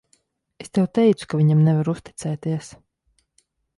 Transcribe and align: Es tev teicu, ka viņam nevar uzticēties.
Es 0.63 0.69
tev 0.77 0.87
teicu, 0.99 1.27
ka 1.33 1.39
viņam 1.41 1.61
nevar 1.67 1.91
uzticēties. 1.93 2.71